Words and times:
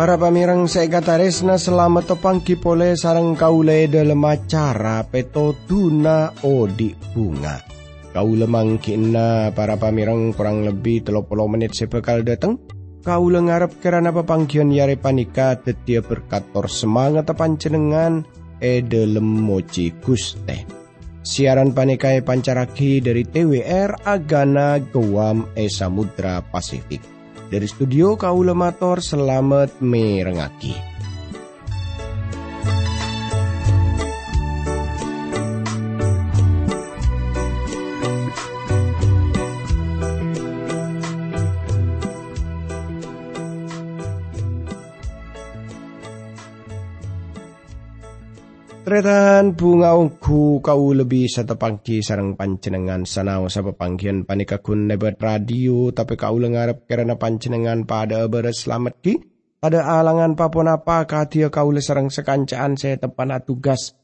Para 0.00 0.16
pamirang 0.16 0.64
seikataresna 0.64 1.60
selamat 1.60 2.16
tepangki 2.16 2.56
pole 2.56 2.96
sarang 2.96 3.36
kaule 3.36 3.84
dalam 3.84 4.24
acara 4.24 5.04
peto 5.04 5.52
tuna 5.68 6.32
odi 6.40 6.96
bunga. 7.12 7.60
Kaule 8.08 8.48
mangkina 8.48 9.52
para 9.52 9.76
pamirang 9.76 10.32
kurang 10.32 10.64
lebih 10.64 11.04
30 11.04 11.52
menit 11.52 11.76
sebekal 11.76 12.24
dateng. 12.24 12.56
Kaule 13.04 13.44
ngarep 13.44 13.76
kerana 13.84 14.08
pepangkian 14.08 14.72
yare 14.72 14.96
panika 14.96 15.60
tetia 15.60 16.00
berkator 16.00 16.72
semangat 16.72 17.28
pancenengan 17.36 18.24
e 18.56 18.80
dalam 18.80 19.28
moci 19.28 19.92
guste. 20.00 20.64
Siaran 21.20 21.76
panikai 21.76 22.24
pancaraki 22.24 23.04
dari 23.04 23.28
TWR 23.28 24.08
Agana 24.08 24.80
Guam 24.80 25.52
e 25.52 25.68
Samudra 25.68 26.40
Pasifik. 26.40 27.19
Dari 27.50 27.66
studio 27.66 28.14
Kaula 28.14 28.54
Mator 28.54 29.02
selamat 29.02 29.82
merengaki. 29.82 30.89
Tretan 48.90 49.54
bunga 49.54 49.94
ungku 49.94 50.58
kau 50.58 50.90
lebih 50.90 51.30
setepangki 51.30 52.02
sarang 52.02 52.34
pancenengan 52.34 53.06
sanau 53.06 53.46
sa 53.46 53.62
panggian 53.62 54.26
panikakun 54.26 54.90
nebet 54.90 55.14
radio 55.22 55.94
tapi 55.94 56.18
kau 56.18 56.34
lengarap 56.42 56.90
karena 56.90 57.14
pancenengan 57.14 57.86
pada 57.86 58.26
beres 58.26 58.66
selamat 58.66 58.98
ki. 58.98 59.14
Pada 59.62 59.86
alangan 59.86 60.34
papon 60.34 60.74
apa 60.74 61.06
katia 61.06 61.54
kau 61.54 61.70
sarang 61.78 62.10
sekancaan 62.10 62.74
saya 62.74 62.98
tepan 62.98 63.30
tugas? 63.46 63.94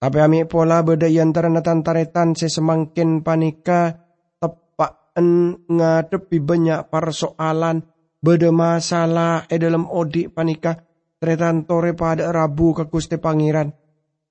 Tapi 0.00 0.18
ami 0.24 0.48
pola 0.48 0.80
beda 0.80 1.04
antara 1.20 1.52
taretan 1.60 2.32
saya 2.32 2.48
semakin 2.48 3.20
panika 3.20 4.08
tepaan 4.40 5.68
ngadepi 5.68 6.40
banyak 6.40 6.88
persoalan 6.88 7.84
beda 8.24 8.56
masalah 8.56 9.44
e 9.52 9.60
dalam 9.60 9.84
odik 9.84 10.32
panika 10.32 10.80
tretan 11.20 11.68
tore 11.68 11.92
pada 11.92 12.32
rabu 12.32 12.72
ke 12.72 12.88
kuste 12.88 13.20
pangeran 13.20 13.76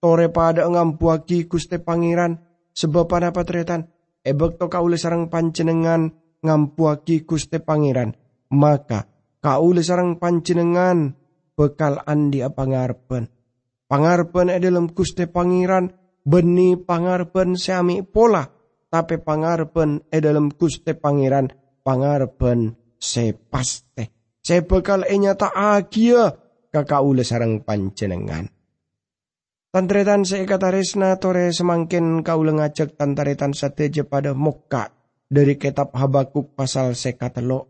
tore 0.02 0.30
pada 0.30 0.66
ngampuaki 0.68 1.46
Guste 1.50 1.82
Pangeran. 1.82 2.40
Sebab 2.78 3.10
pada 3.10 3.34
patretan 3.34 3.90
ebek 4.22 4.62
to 4.62 4.70
kaule 4.70 5.02
sarang 5.02 5.34
pancenengan 5.34 6.14
ngampuaki 6.46 7.26
Guste 7.26 7.58
Pangeran. 7.58 8.14
Maka 8.54 9.10
kaule 9.42 9.82
sarang 9.82 10.22
pancenengan 10.22 11.18
bekal 11.58 12.02
andi 12.06 12.46
apa 12.46 12.64
ngarpen? 12.64 13.24
Pangarpen 13.90 14.54
e 14.54 14.58
dalam 14.62 14.94
Guste 14.94 15.26
Pangeran 15.26 15.90
beni 16.22 16.78
pangarpen 16.78 17.58
sami 17.58 18.06
pola. 18.06 18.46
Tapi 18.88 19.20
pangarpen 19.20 20.08
e 20.14 20.18
dalam 20.22 20.54
Guste 20.54 20.96
Pangeran 20.96 21.50
pangarpen 21.88 22.76
sepaste 23.00 24.18
sebekal 24.48 25.04
e 25.04 25.16
nyata 25.20 25.52
agia 25.52 26.32
kakaule 26.72 27.24
sarang 27.28 27.64
pancenengan 27.68 28.57
Tantretan 29.78 30.26
seikataresna 30.26 31.22
tore 31.22 31.54
semangkin 31.54 32.26
kau 32.26 32.42
lengajak 32.42 32.98
tantaretan 32.98 33.54
sateja 33.54 34.10
pada 34.10 34.34
muka 34.34 34.90
dari 35.30 35.54
kitab 35.54 35.94
Habakuk 35.94 36.58
pasal 36.58 36.98
sekatelo. 36.98 37.70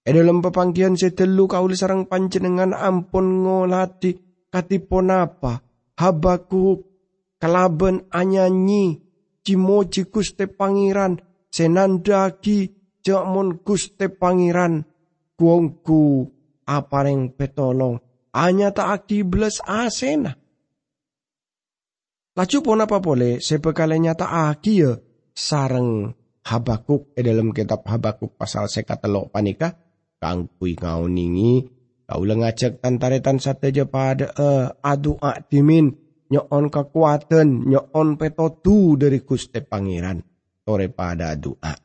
E 0.00 0.16
dalam 0.16 0.40
pepanggian 0.40 0.96
setelu 0.96 1.44
kau 1.44 1.68
sarang 1.76 2.08
panjenengan 2.08 2.72
ampun 2.72 3.44
ngolati 3.44 4.16
katipon 4.48 5.12
apa 5.12 5.60
Habakuk 6.00 6.88
kalaben 7.36 8.08
anyanyi 8.08 9.04
cimoji 9.44 10.08
kuste 10.08 10.48
pangeran 10.48 11.20
senandagi 11.52 12.72
jamon 13.04 13.60
kuste 13.60 14.08
pangeran 14.08 14.88
kuongku 15.36 16.32
apareng 16.64 17.36
petolong 17.36 18.00
hanya 18.32 18.72
tak 18.72 19.04
akibles 19.04 19.60
asena 19.68 20.39
Laju 22.40 22.58
pun 22.64 22.80
apa 22.80 23.04
boleh 23.04 23.36
sebekalinya 23.36 24.16
tak 24.16 24.64
ya 24.64 24.96
sarang 25.36 26.08
Habakuk 26.40 27.12
e 27.12 27.20
dalam 27.20 27.52
kitab 27.52 27.84
Habakuk 27.84 28.40
pasal 28.40 28.64
sekatelok 28.64 29.28
panika 29.28 29.76
kang 30.16 30.48
kui 30.56 30.72
ngau 30.72 31.04
ningi 31.04 31.68
kau 32.08 32.24
lengajak 32.24 32.80
tantaretan 32.80 33.36
sateja 33.44 33.84
pada 33.84 34.32
uh, 34.40 34.72
adu 34.80 35.20
dimin 35.52 35.92
nyoon 36.32 36.72
kekuatan 36.72 37.68
nyoon 37.68 38.16
petotu 38.16 38.96
dari 38.96 39.20
kuste 39.20 39.60
pangeran 39.60 40.24
tore 40.64 40.88
pada 40.88 41.36
doa. 41.36 41.76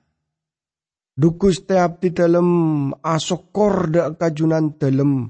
Dukus 1.20 1.68
teap 1.68 2.00
di 2.00 2.16
dalam 2.16 2.48
asokor 3.04 3.92
da 3.92 4.08
kajunan 4.16 4.80
dalam 4.80 5.28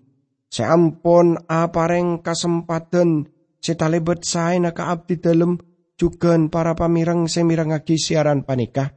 seampun 0.53 1.49
apareng 1.49 2.21
kesempatan 2.21 3.34
setalebet 3.65 4.21
saya 4.21 4.61
naka 4.61 4.93
abdi 4.93 5.17
dalam 5.17 5.57
jugan 5.97 6.53
para 6.53 6.77
pamirang 6.77 7.25
semirangaki 7.25 7.97
siaran 7.97 8.45
panikah. 8.45 8.93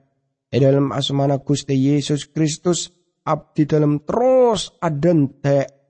E 0.48 0.56
dalam 0.60 0.92
asmana 0.92 1.40
Gusti 1.40 1.76
Yesus 1.76 2.28
Kristus 2.28 2.92
abdi 3.24 3.64
dalam 3.64 4.04
terus 4.04 4.76
aden 4.80 5.40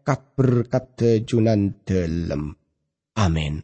kat 0.07 0.23
berkat 0.39 0.95
dejunan 0.95 1.83
dalam. 1.83 2.55
Amin. 3.19 3.63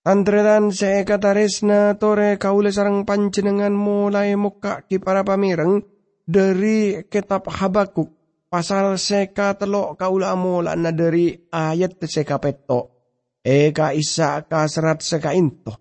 Antretan 0.00 0.72
saya 0.72 1.04
kataresna 1.04 2.00
tore 2.00 2.40
kaule 2.40 2.72
sarang 2.72 3.04
panjenengan 3.04 3.76
mulai 3.76 4.32
muka 4.32 4.88
ki 4.88 4.96
para 4.96 5.20
pamireng 5.20 5.84
dari 6.24 7.04
kitab 7.04 7.44
Habakuk 7.44 8.19
pasal 8.50 8.98
seka 8.98 9.54
telok 9.54 9.94
kaula 9.94 10.34
na 10.74 10.90
dari 10.90 11.30
ayat 11.48 12.02
seka 12.02 12.42
peto. 12.42 12.98
Eka 13.40 13.96
isa 13.96 14.44
ka 14.44 14.68
serat 14.68 15.00
seka 15.00 15.32
into. 15.32 15.72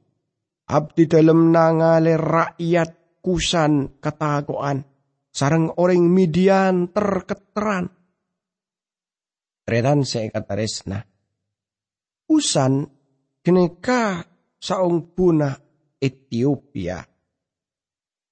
Abdi 0.70 1.10
dalam 1.10 1.50
nangale 1.50 2.16
rakyat 2.16 3.20
kusan 3.26 4.00
ketakoan. 4.00 4.86
Sarang 5.34 5.74
orang 5.76 6.08
midian 6.08 6.94
terketeran. 6.94 7.90
Tretan 9.66 10.06
seka 10.06 10.40
taresna. 10.46 11.02
Usan 12.30 12.86
keneka 13.42 14.24
saung 14.62 15.12
puna 15.12 15.52
Ethiopia. 16.00 17.02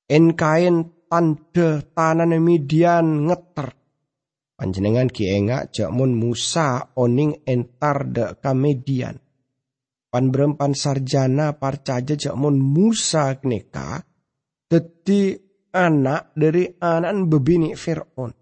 En 0.07 0.25
kain 0.39 1.03
tanda 1.09 1.83
tanan 1.91 2.31
midian 2.39 3.27
ngeter 3.27 3.86
Panjenengan 4.57 5.05
kienga 5.05 5.69
jakmun 5.69 6.17
Musa 6.17 6.97
oning 6.97 7.45
entar 7.45 8.09
de 8.09 8.33
kamedian. 8.41 9.21
Pan 10.09 10.33
berempan 10.33 10.73
sarjana 10.73 11.53
parcaja 11.61 12.17
jakmun 12.17 12.57
Musa 12.57 13.37
kneka 13.37 14.01
deti 14.65 15.37
anak 15.77 16.33
dari 16.33 16.65
anak 16.73 17.29
bebini 17.29 17.77
Fir'aun. 17.77 18.33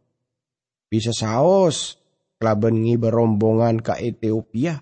Bisa 0.87 1.11
saos 1.11 1.99
kelaben 2.39 2.79
berombongan 2.95 3.83
ke 3.83 3.99
Ethiopia. 3.99 4.79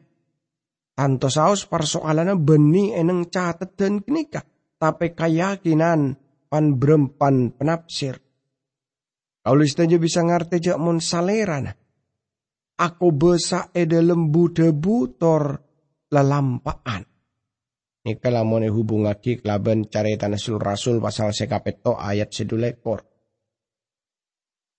Tanto 0.93 1.33
saos 1.33 1.65
persoalannya 1.65 2.37
beni 2.37 2.93
eneng 2.93 3.33
catet 3.33 3.73
dan 3.73 4.05
knika. 4.05 4.45
Tapi 4.77 5.17
keyakinan 5.17 6.13
pan 6.45 6.65
berempan 6.77 7.57
penafsir 7.57 8.22
Kaulis 9.43 9.75
saja 9.75 9.99
bisa 9.99 10.23
ngerti 10.23 10.63
jak 10.63 10.79
mon 10.79 11.03
salerana. 11.03 11.75
Aku 12.79 13.11
besa 13.11 13.75
ede 13.75 13.99
lembu 13.99 14.55
debu 14.55 15.19
tor 15.19 15.59
lelampaan. 16.07 17.03
Ini 18.03 18.19
kelamun 18.23 18.71
hubungaki 18.71 19.43
kelaban 19.43 19.87
tanah 19.91 20.39
sul 20.39 20.59
rasul 20.59 21.03
pasal 21.03 21.35
sekapeto 21.35 21.99
ayat 21.99 22.31
sedulekor. 22.31 23.03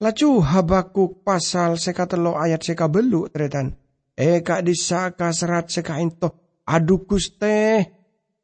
Laju 0.00 0.30
habakuk 0.40 1.24
pasal 1.24 1.76
sekatelo 1.76 2.36
ayat 2.36 2.64
sekabelu 2.64 3.28
tretan. 3.32 3.68
Eka 4.16 4.64
disaka 4.64 5.32
serat 5.32 5.68
sekainto. 5.68 6.60
Aduh 6.64 7.04
kuste. 7.04 7.84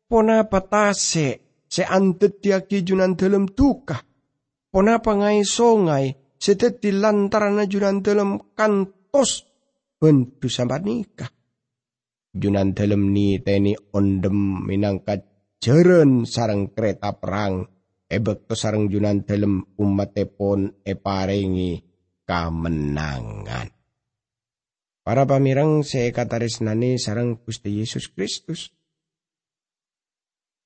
Pona 0.05 0.45
patase. 0.45 1.65
Seantet 1.71 2.45
dia 2.45 2.67
kijunan 2.67 3.15
dalam 3.15 3.47
tukah 3.47 4.10
Ponapa 4.71 5.19
ngai 5.19 5.43
songai 5.43 6.15
setet 6.39 6.79
di 6.79 6.95
lantaran 6.95 7.59
junan 7.67 8.07
dalam 8.07 8.55
kantos 8.55 9.43
bentu 9.99 10.47
sambat 10.47 10.87
nikah. 10.87 11.31
Junan 12.31 12.71
dalam 12.71 13.11
ni 13.11 13.43
teni 13.43 13.75
ondem 13.75 14.63
minangka 14.63 15.19
jeren 15.59 16.23
sarang 16.23 16.71
kereta 16.71 17.19
perang. 17.19 17.67
Ebek 18.11 18.51
to 18.51 18.59
sarang 18.59 18.91
junan 18.91 19.23
dalam 19.23 19.63
umat 19.79 20.15
tepon 20.15 20.83
e 20.83 20.99
parengi 20.99 21.79
kamenangan. 22.27 23.71
Para 25.07 25.27
pamirang 25.27 25.87
saya 25.87 26.11
kataresnani 26.11 26.99
sarang 26.99 27.39
Gusti 27.39 27.79
Yesus 27.79 28.11
Kristus. 28.11 28.71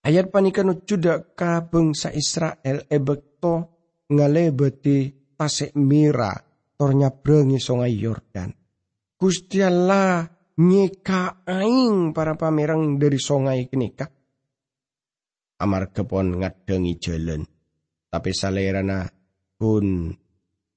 Ayat 0.05 0.29
panikan 0.29 0.73
ucuda 0.73 1.37
ka 1.37 1.65
bangsa 1.69 2.12
Israel 2.12 2.85
ebekto 2.93 3.74
ngalebeti 4.14 5.11
tasik 5.34 5.75
mira 5.75 6.32
tornya 6.78 7.11
brengi 7.11 7.58
songai 7.58 7.94
Yordan. 7.99 8.50
Gusti 9.19 9.62
Allah 9.62 10.26
nyeka 10.58 11.43
aing 11.46 12.14
para 12.14 12.38
pamirang 12.38 12.99
dari 12.99 13.19
songai 13.19 13.66
kenika. 13.66 14.06
Amar 15.58 15.90
kepon 15.90 16.43
ngadengi 16.43 16.94
jalan. 16.99 17.43
Tapi 18.11 18.31
salerana 18.31 19.11
pun 19.58 20.06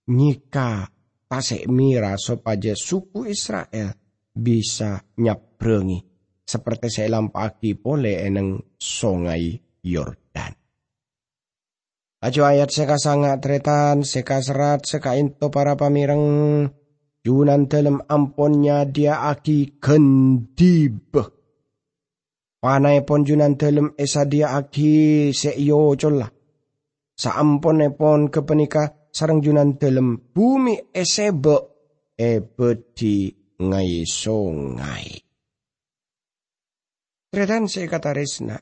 nyika 0.10 0.90
tasik 1.30 1.70
mira 1.70 2.18
supaya 2.18 2.74
suku 2.74 3.30
Israel 3.30 3.94
bisa 4.34 5.02
nyabrengi 5.22 6.00
seperti 6.48 6.88
saya 6.88 7.20
lampaki 7.20 7.76
pole 7.76 8.24
eneng 8.24 8.74
songai 8.80 9.60
Yordan. 9.84 10.57
Ajo 12.18 12.42
ayat 12.46 12.74
seka 12.74 12.98
sangat 12.98 13.42
tretan, 13.46 14.02
seka 14.02 14.42
serat, 14.42 14.86
seka 14.90 15.14
into 15.18 15.54
para 15.54 15.78
pamireng 15.78 16.66
Yunan 17.28 17.68
dalam 17.68 18.00
amponnya 18.08 18.88
dia 18.88 19.28
aki 19.28 19.84
gendibeh. 19.84 21.28
Panai 22.64 23.04
pon 23.04 23.28
junan 23.28 23.60
dalam 23.60 23.92
esa 24.00 24.24
dia 24.24 24.56
aki 24.56 25.36
seyo 25.36 25.92
cola. 26.00 26.32
Saampon 27.20 27.84
pon 28.00 28.32
kepenika 28.32 29.12
sarang 29.12 29.44
junan 29.44 29.76
dalam 29.76 30.32
bumi 30.32 30.96
esebe 30.96 31.58
ebedi 32.16 33.28
ngai 33.60 34.08
songai. 34.08 35.08
Tretan 37.28 37.68
saya 37.68 37.92
kata 37.92 38.16
resna. 38.16 38.56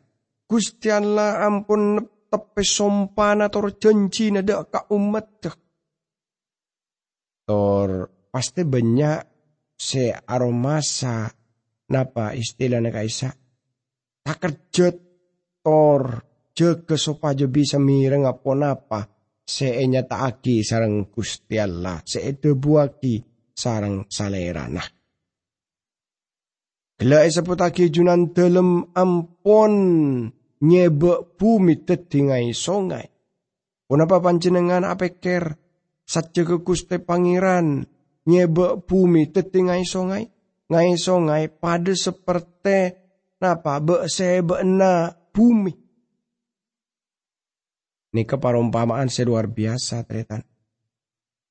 Gusti 0.49 0.89
Allah 0.89 1.45
ampun 1.45 2.01
tepe 2.35 2.67
sompana 2.67 3.47
tor 3.47 3.79
janji 3.79 4.35
nada 4.35 4.67
ka 4.67 4.91
umat 4.91 5.47
Tor 7.47 7.89
pasti 8.27 8.67
banyak 8.67 9.19
se 9.79 10.11
aromasa 10.11 11.31
napa 11.87 12.35
istilahnya 12.35 12.91
kaisa 12.91 13.29
tak 14.19 14.37
kerja 14.41 14.91
tor 15.63 16.03
jaga 16.51 16.95
supaya 16.95 17.45
bisa 17.45 17.77
mireng 17.77 18.27
apa 18.27 18.51
napa? 18.55 19.01
Seenya 19.45 20.01
taaki 20.01 20.65
sarang 20.65 21.05
Gusti 21.13 21.61
Allah, 21.61 22.01
seedebuaki 22.01 23.21
sarang 23.53 24.09
salerana. 24.09 24.81
Gela 26.97 27.21
seputaki 27.29 27.93
junan 27.93 28.33
dalam 28.33 28.89
ampon 28.97 29.73
nyebe 30.63 31.35
bumi 31.35 31.83
tetingai 31.83 32.55
songai. 32.55 33.07
Kenapa 33.85 34.21
panjenengan 34.23 34.87
apeker 34.87 35.59
saja 36.05 36.41
ke 36.45 36.61
Gusti 36.63 36.97
Pangeran 37.01 37.83
nyebe 38.29 38.79
bumi 38.85 39.31
tetingai 39.33 39.83
songai? 39.83 40.29
Ngai 40.71 40.97
songai 40.97 41.51
pada 41.51 41.93
seperti 41.93 42.93
napa 43.37 43.77
be 43.83 44.09
sebe 44.09 44.65
na 44.65 45.13
bumi 45.29 45.85
ini 48.15 48.23
keparumpamaan 48.23 49.11
seluar 49.11 49.51
biasa 49.51 50.07
tretan. 50.07 50.39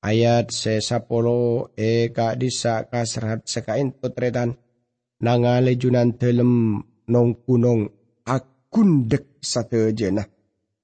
Ayat 0.01 0.49
se 0.49 0.81
sapolo 0.81 1.69
e 1.77 2.09
ka 2.09 2.33
disa 2.33 2.89
kasrat 2.89 3.45
sekain 3.45 3.93
tretan. 3.93 4.57
Nangale 5.21 5.77
junan 5.77 6.17
telem 6.17 6.81
nong 7.05 7.29
kunong 7.45 7.85
akundek 8.75 9.39
jena. 9.95 10.23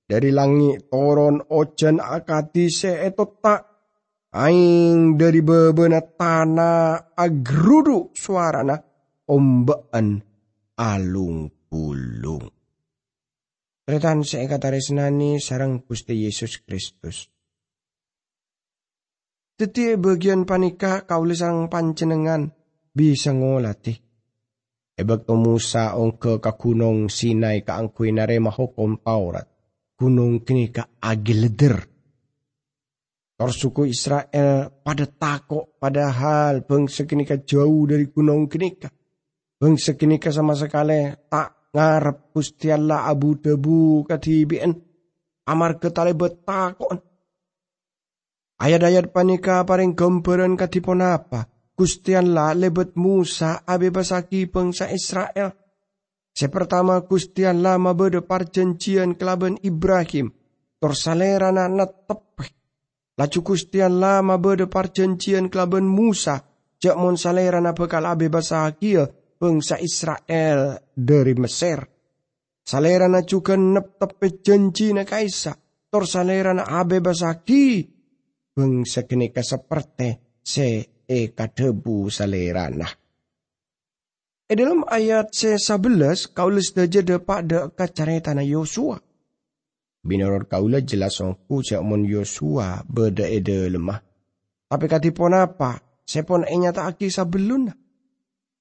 Dari 0.08 0.32
langit 0.32 0.88
toron 0.88 1.44
ojen 1.52 2.00
akati 2.00 2.72
se 2.72 2.96
eto 3.04 3.36
tak. 3.44 3.68
Aing 4.32 5.20
dari 5.20 5.44
bebena 5.44 6.00
tanah 6.00 7.12
agrudu 7.20 8.16
suarana 8.16 8.80
ombaan 9.28 10.24
alung 10.80 11.52
pulung. 11.68 12.48
Retan 13.84 14.24
seekataresnani 14.24 15.36
sarang 15.36 15.84
Gusti 15.84 16.16
Yesus 16.16 16.64
Kristus. 16.64 17.28
Teti 19.60 20.00
bagian 20.00 20.48
panika 20.48 21.04
kauli 21.04 21.36
sarang 21.36 21.68
pancenengan 21.68 22.56
bisa 22.96 23.36
ngolati. 23.36 24.11
Ebak 24.98 25.24
to 25.24 25.36
Musa 25.40 25.96
ong 25.98 26.20
ke 26.20 26.40
kakunong 26.44 27.08
Sinai 27.08 27.64
ka 27.64 27.80
angkuy 27.80 28.12
na 28.12 28.28
mahukom 28.28 29.00
Taurat. 29.00 29.48
Gunung 29.96 30.44
kini 30.44 30.74
ka 30.74 30.88
agileder. 31.00 31.78
Torsuku 33.38 33.90
Israel 33.90 34.70
pada 34.86 35.06
tako 35.10 35.74
padahal 35.82 36.62
bangsa 36.62 37.10
kini 37.10 37.26
ka 37.26 37.42
jauh 37.42 37.90
dari 37.90 38.06
gunung 38.10 38.46
kini 38.46 38.70
ka. 38.78 38.90
Bangsa 39.58 39.98
kini 39.98 40.22
ka 40.22 40.30
sama 40.30 40.54
sekali 40.54 41.10
tak 41.30 41.62
ngarep 41.72 42.36
Gusti 42.36 42.68
Allah 42.68 43.08
abu 43.08 43.40
debu 43.40 44.04
katibien 44.04 44.76
amar 45.48 45.80
ketale 45.80 46.12
betakon 46.16 47.00
ayat-ayat 48.60 49.12
panika 49.12 49.64
paring 49.64 49.96
gambaran 49.96 50.60
katipon 50.60 51.04
apa 51.04 51.51
Gusti 51.82 52.14
Allah 52.14 52.54
lebet 52.54 52.94
Musa 52.94 53.66
abe 53.66 53.90
basaki 53.90 54.46
bangsa 54.46 54.86
Israel 54.94 55.50
Sepertama 56.30 57.02
Gusti 57.10 57.42
Allah 57.42 57.82
mabede 57.82 58.22
parjanjian 58.22 59.18
kelaban 59.18 59.58
Ibrahim 59.66 60.30
tor 60.78 60.94
salerana 60.94 61.66
netepe 61.66 62.46
Laju 63.18 63.40
Gusti 63.42 63.82
Allah 63.82 64.22
mabede 64.22 64.70
parjanjian 64.70 65.50
kelaban 65.50 65.90
Musa 65.90 66.38
jak 66.78 66.94
mon 67.02 67.18
salerana 67.18 67.74
bekal 67.74 68.06
abe 68.06 68.30
basakia 68.30 69.10
bangsa 69.42 69.82
Israel 69.82 70.78
dari 70.94 71.34
Mesir. 71.34 71.82
Salerana 72.62 73.26
juga 73.26 73.58
nep 73.58 73.98
tepe 73.98 74.38
janji 74.46 74.94
na 74.94 75.02
kaisa. 75.02 75.58
Tor 75.90 76.06
abe 76.06 77.02
basaki. 77.02 77.90
Bangsa 78.54 79.10
kenika 79.10 79.42
seperti 79.42 80.38
se 80.46 80.91
kadebu 81.32 82.08
salerana. 82.08 82.88
E 84.52 84.54
dalam 84.60 84.84
ayat 84.84 85.32
se 85.32 85.56
11 85.56 86.36
kaulis 86.36 86.76
daja 86.76 87.00
de 87.00 87.16
pada 87.24 87.72
tanah 87.72 88.44
Yosua. 88.44 89.00
Binaror 90.02 90.50
kaula 90.50 90.82
jelas 90.84 91.22
ongku 91.24 91.64
cak 91.64 91.80
mon 91.86 92.04
Yosua 92.04 92.84
beda 92.84 93.30
ede 93.30 93.70
lemah. 93.72 94.02
Tapi 94.68 94.86
katipon 94.88 95.36
apa? 95.36 95.80
Sepon 96.08 96.44
enya 96.48 96.76
tak 96.76 96.96
aki 96.96 97.08
sabeluna. 97.08 97.72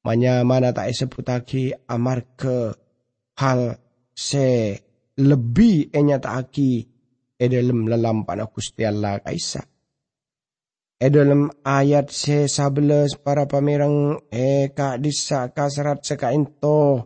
Manya 0.07 0.47
mana 0.47 0.71
tak 0.71 0.95
sebutaki 0.95 1.75
amar 1.91 2.39
ke 2.39 2.71
hal 3.43 3.79
se 4.15 4.79
lebih 5.19 5.91
enya 5.91 6.23
aki 6.23 6.71
e 7.35 7.45
dalam 7.49 7.89
lelampan 7.89 8.47
Gusti 8.51 8.85
Allah 8.85 9.19
kaisa. 9.19 9.70
E 11.01 11.09
dalam 11.09 11.49
ayat 11.65 12.13
se 12.13 12.45
sabelas 12.45 13.17
para 13.17 13.49
pamirang 13.49 14.21
e 14.29 14.69
ka 14.77 15.01
disa 15.01 15.49
kasrat 15.49 16.05
seka 16.05 16.29
into. 16.37 17.01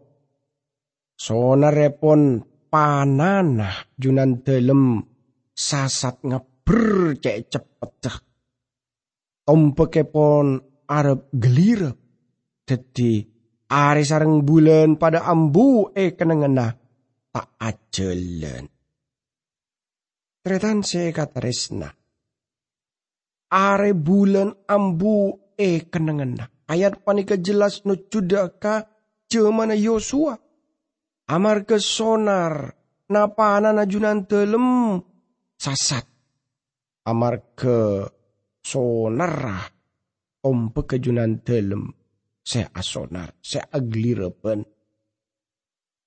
Sonarepon 1.14 2.42
panana 2.66 3.70
junan 3.94 4.42
dalam 4.42 4.98
sasat 5.54 6.26
ngeber 6.26 7.22
cek 7.22 7.38
cepet. 7.46 8.02
Tompekepon 9.46 10.46
arep 10.90 11.30
gelirep 11.30 12.04
Dadi 12.64 13.20
ari 13.68 14.04
sareng 14.08 14.40
bulan 14.40 14.96
pada 14.96 15.28
ambu 15.28 15.92
e 15.92 16.16
kenengena 16.16 16.72
tak 17.28 17.60
ajelen. 17.60 18.64
Tretan 20.40 20.80
se 20.80 21.12
kataresna. 21.12 21.92
Are 23.54 23.94
bulan 23.94 24.50
ambu 24.66 25.30
e 25.54 25.86
kenengena. 25.86 26.50
Ayat 26.66 27.06
panika 27.06 27.38
jelas 27.38 27.86
no 27.86 27.94
judaka 27.94 28.90
jemana 29.30 29.78
Yosua. 29.78 30.34
Amar 31.30 31.62
ke 31.62 31.78
sonar 31.78 32.74
napana 33.06 33.70
najunan 33.70 34.26
telem 34.26 34.98
sasat. 35.54 36.02
Amar 37.06 37.54
ke 37.54 38.10
sonar 38.58 39.70
ompe 40.42 40.82
kejunan 40.90 41.40
telem 41.46 41.94
saya 42.44 42.68
asonar, 42.76 43.32
saya 43.40 43.64
aglirepen. 43.72 44.68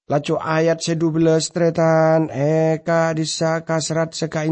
Lacu 0.07 0.39
ayat 0.39 0.79
sedubelas 0.79 1.51
tretan 1.51 2.31
eka 2.31 3.11
disa 3.11 3.65
kasrat 3.65 4.15
seka 4.15 4.47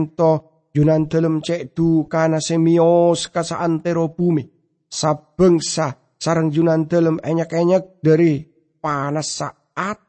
Junan 0.75 1.07
dalam 1.07 1.39
cek 1.39 1.71
du 1.71 2.03
kana 2.11 2.43
semios 2.43 3.31
kasa 3.31 3.63
antero 3.63 4.11
bumi. 4.11 4.43
Sabengsa 4.91 5.95
sarang 6.19 6.51
junan 6.51 6.83
dalam 6.83 7.15
enyak-enyak 7.23 8.03
dari 8.03 8.43
panas 8.83 9.39
saat 9.39 10.05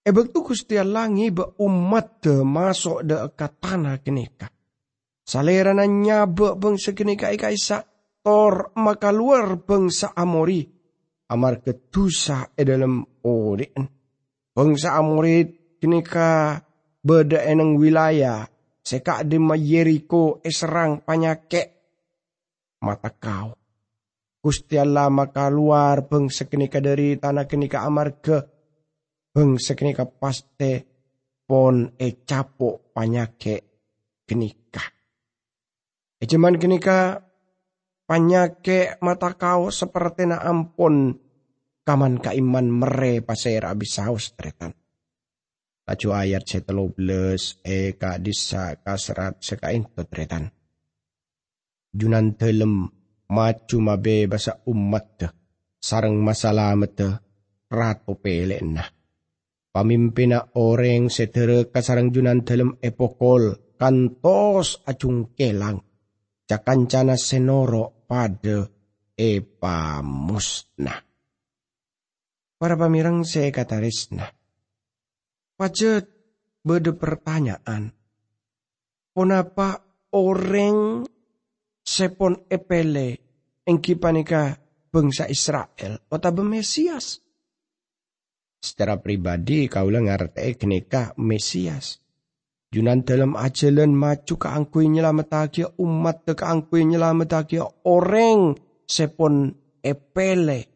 Ebek 0.00 0.32
tu 0.32 0.40
Gusti 0.40 0.80
Allah 0.80 1.12
ngibe 1.12 1.60
umat 1.60 2.24
de 2.24 2.40
masuk 2.40 3.04
de 3.04 3.20
tanah 3.36 4.00
kenika. 4.00 4.48
Salera 5.20 5.76
na 5.76 5.84
nyabe 5.84 6.56
bangsa 6.56 6.96
kenika 6.96 7.28
ika 7.28 7.52
isa 7.52 7.84
tor 8.24 8.72
maka 8.80 9.12
luar 9.12 9.60
bangsa 9.60 10.16
Amori. 10.16 10.64
Amar 11.30 11.60
ketusa 11.60 12.48
e 12.56 12.62
dalam. 12.64 13.04
Bangsa 14.50 14.88
Amori 14.96 15.76
kenika 15.76 16.58
beda 17.00 17.44
eneng 17.44 17.80
wilayah. 17.80 18.46
Seka 18.80 19.22
di 19.28 19.36
Yeriko 19.36 20.40
eserang 20.40 21.04
panyake 21.04 21.62
mata 22.80 23.12
kau. 23.12 23.52
Gusti 24.40 24.80
Allah 24.80 25.12
maka 25.12 25.52
luar 25.52 26.08
beng 26.08 26.32
sekenika 26.32 26.80
dari 26.80 27.20
tanah 27.20 27.44
kenika 27.44 27.84
amar 27.84 28.24
ke 28.24 28.40
beng 29.36 29.60
sekenika 29.60 30.08
paste 30.08 30.88
pon 31.44 31.92
e 32.00 32.24
capo 32.24 32.88
panyake 32.96 33.54
kenika. 34.24 34.80
E 36.16 36.24
cuman 36.24 36.56
kenika 36.56 37.20
panyake 38.08 38.96
mata 39.04 39.36
kau 39.36 39.68
seperti 39.68 40.24
na 40.24 40.40
ampun. 40.40 41.20
Kaman 41.80 42.20
kaiman 42.20 42.70
mere 42.70 43.24
pasir 43.24 43.64
abis 43.66 43.98
saus 43.98 44.36
Laju 45.90 46.14
ayat 46.14 46.46
belas 46.94 47.58
e 47.66 47.98
ka 47.98 48.22
disa 48.22 48.78
kasrat 48.78 49.42
sekain 49.42 49.90
tutretan. 49.90 50.46
Junan 51.90 52.38
telem 52.38 52.86
macu 53.26 53.82
mabe 53.82 54.30
basa 54.30 54.62
umat 54.70 55.26
sarang 55.82 56.14
masalamat 56.22 56.94
rato 57.66 58.14
pele 58.22 58.62
na. 58.62 58.86
Pamimpina 59.74 60.54
orang 60.62 61.10
setere 61.10 61.66
kasarang 61.74 62.14
junan 62.14 62.46
telem 62.46 62.78
epokol 62.78 63.74
kantos 63.74 64.86
acung 64.86 65.34
kelang. 65.34 65.82
Cakancana 66.46 67.18
senoro 67.18 68.06
pada 68.06 68.62
epa 69.18 70.06
musnah. 70.06 71.02
Para 72.62 72.78
pamirang 72.78 73.26
saya 73.26 73.50
kata 73.50 73.82
resna 75.60 75.68
Pajat 75.68 76.04
beda 76.64 76.96
pertanyaan. 76.96 77.92
Kenapa 79.12 79.76
orang 80.16 81.04
sepon 81.84 82.48
epele 82.48 83.20
engki 83.68 84.00
panika 84.00 84.56
bangsa 84.88 85.28
Israel 85.28 86.00
otabe 86.08 86.40
Mesias? 86.40 87.20
Secara 88.60 88.96
pribadi 89.00 89.68
kaulah 89.68 90.00
ngerti 90.00 90.56
kenika 90.56 91.12
Mesias. 91.20 92.00
Junan 92.70 93.02
dalam 93.02 93.34
ajalan 93.34 93.90
maju 93.92 94.34
ke 94.38 94.48
angkui 94.48 94.86
nyelamatake 94.88 95.74
umat 95.82 96.22
ke 96.24 96.44
angkui 96.46 96.86
nyelamatake 96.86 97.58
orang 97.82 98.54
sepon 98.86 99.50
epele 99.82 100.69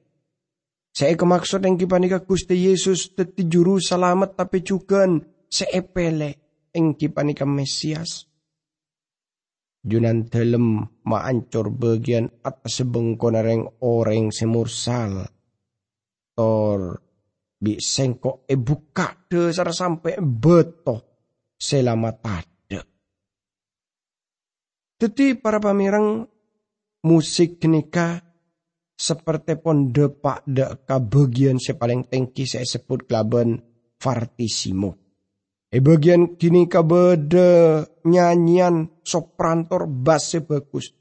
saya 0.94 1.18
kemaksud 1.18 1.66
yang 1.66 1.74
kipanika 1.74 2.22
Gusti 2.22 2.70
Yesus 2.70 3.18
teti 3.18 3.50
juru 3.50 3.82
selamat 3.82 4.38
tapi 4.38 4.62
juga 4.62 5.02
seepele 5.50 6.30
yang 6.70 6.94
kipanika 6.94 7.42
Mesias. 7.42 8.30
Junan 9.82 10.30
dalam 10.30 10.86
maancur 11.02 11.74
bagian 11.74 12.30
atas 12.46 12.78
sebengkona 12.78 13.42
reng 13.42 13.66
orang 13.82 14.30
semursal. 14.30 15.26
Tor 16.30 16.80
bi 17.58 17.74
sengko 17.82 18.46
e 18.46 18.54
buka 18.54 19.26
dasar 19.26 19.74
sampai 19.74 20.22
beto 20.22 20.96
selamat 21.58 22.16
ada. 22.22 22.80
Teti 24.94 25.34
para 25.34 25.58
pamirang 25.58 26.22
musik 27.02 27.58
nikah 27.66 28.33
seperti 28.94 29.58
pon 29.58 29.90
depak 29.90 30.46
de 30.46 30.64
bagian 30.86 31.58
se 31.58 31.74
paling 31.74 32.06
tengki 32.06 32.46
saya 32.46 32.62
sebut 32.62 33.10
kelaban 33.10 33.58
fartissimo. 33.98 35.04
E 35.74 35.82
bagian 35.82 36.38
kini 36.38 36.70
kabede 36.70 37.82
nyanyian 38.06 39.02
soprantor 39.02 39.90
bass 39.90 40.38
bagus. 40.46 40.94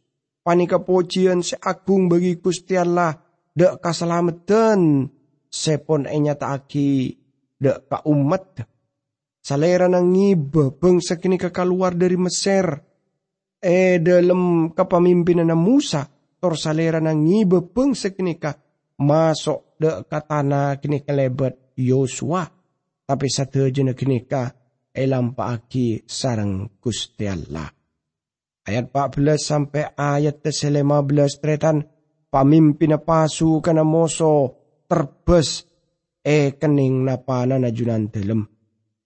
Panika 0.44 0.82
pujian 0.82 1.46
se 1.46 1.56
agung 1.62 2.10
bagi 2.10 2.42
Gusti 2.42 2.76
Allah 2.76 3.16
de 3.54 3.78
kaselamatan 3.80 5.08
sepon 5.48 6.10
aki 6.10 6.90
de 7.62 7.72
ka 7.86 8.02
umat. 8.10 8.66
Salera 9.44 9.92
nang 9.92 10.10
ngibe 10.10 10.74
bangsa 10.80 11.22
kini 11.22 11.38
keluar 11.38 11.94
dari 11.94 12.18
Mesir. 12.18 12.66
E 13.64 13.96
dalam 14.04 14.74
kepemimpinan 14.76 15.56
Musa 15.56 16.04
tor 16.44 16.60
salera 16.60 17.00
na 17.00 17.16
ngibe 17.16 17.72
peng 17.72 17.96
sekenika 17.96 18.60
masuk 19.00 19.80
de 19.80 20.04
katana 20.12 20.76
kini 20.76 21.00
kelebet 21.00 21.72
Yosua 21.80 22.44
tapi 23.08 23.32
satu 23.32 23.72
jena 23.72 23.96
kenika 23.96 24.52
elam 24.92 25.32
paaki 25.32 26.04
sarang 26.04 26.68
Gusti 26.84 27.32
Allah. 27.32 27.72
Ayat 28.68 28.92
14 28.92 29.40
sampai 29.40 29.96
ayat 29.96 30.44
15 30.44 31.40
tretan 31.40 31.88
pamimpin 32.28 33.00
pasu 33.00 33.64
kana 33.64 33.88
moso 33.88 34.60
terbes 34.88 35.64
e 36.24 36.60
kening 36.60 37.08
napana 37.08 37.56
na 37.56 37.72
junan 37.72 38.12
delem. 38.12 38.48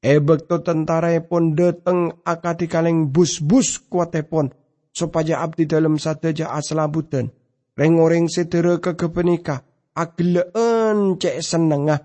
E 0.01 0.17
bekto 0.21 0.61
tentara 0.65 1.13
pun 1.25 1.53
deteng 1.53 2.21
akati 2.21 2.65
kaleng 2.65 3.09
bus-bus 3.13 3.81
kuatepon 3.89 4.53
supaya 4.97 5.45
abdi 5.45 5.69
dalam 5.69 6.01
sateja 6.01 6.49
aslabutan. 6.57 7.29
Reng-oreng 7.77 8.25
sedera 8.25 8.81
kekepenika 8.81 9.61
agleen 9.93 11.21
cek 11.21 11.37
senengah 11.45 12.01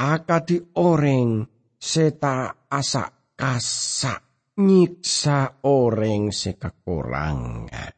akadi 0.00 0.56
oreng 0.80 1.44
seta 1.76 2.64
asa 2.72 3.04
kasak 3.36 4.56
nyiksa 4.56 5.60
oreng 5.68 6.32
sekakurangan. 6.32 7.92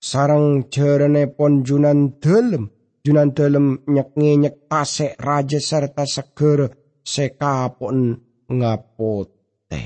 Sarang 0.00 0.66
jerene 0.72 1.30
pon 1.30 1.62
junan 1.62 2.18
delem, 2.18 2.66
junan 3.06 3.30
delem 3.30 3.86
nyek 3.86 4.10
nyek 4.18 4.56
tasek 4.66 5.14
raja 5.22 5.60
serta 5.62 6.02
seger 6.02 6.72
sekapon 7.06 8.18
ngapote. 8.50 9.84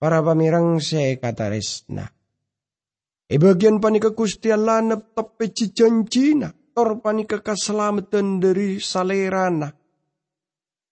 Para 0.00 0.24
pamirang 0.24 0.80
se 0.80 1.20
kata 1.20 1.52
resna. 1.52 2.15
E 3.26 3.42
bagian 3.42 3.82
panika 3.82 4.14
Gusti 4.14 4.54
Allah 4.54 4.78
netepe 4.86 5.50
cijanjina 5.50 6.46
tor 6.70 7.02
panika 7.02 7.42
keselamatan 7.42 8.38
dari 8.38 8.78
salerana. 8.78 9.66